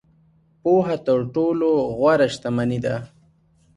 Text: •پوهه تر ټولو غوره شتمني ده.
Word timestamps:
•پوهه 0.61 0.95
تر 1.05 1.19
ټولو 1.33 1.69
غوره 1.97 2.27
شتمني 2.33 2.79
ده. 2.85 2.95